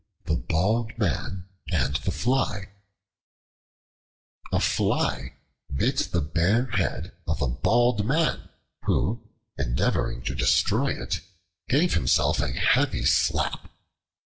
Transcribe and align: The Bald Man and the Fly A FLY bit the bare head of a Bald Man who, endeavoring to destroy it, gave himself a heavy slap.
The 0.25 0.35
Bald 0.49 0.97
Man 0.97 1.47
and 1.69 1.97
the 1.97 2.09
Fly 2.09 2.71
A 4.51 4.59
FLY 4.59 5.35
bit 5.71 6.09
the 6.11 6.21
bare 6.21 6.65
head 6.71 7.15
of 7.27 7.39
a 7.39 7.47
Bald 7.47 8.03
Man 8.03 8.49
who, 8.85 9.29
endeavoring 9.59 10.23
to 10.23 10.33
destroy 10.33 10.91
it, 10.99 11.21
gave 11.69 11.93
himself 11.93 12.39
a 12.39 12.49
heavy 12.51 13.05
slap. 13.05 13.69